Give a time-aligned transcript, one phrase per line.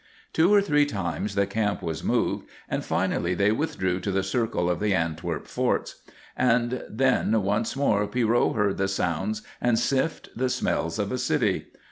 [0.33, 4.67] Two or three times the camp was moved, and finally they withdrew to the circle
[4.67, 5.97] of the Antwerp forts.
[6.35, 11.67] And then once more Pierrot heard the sounds and sniffed the smells of a city.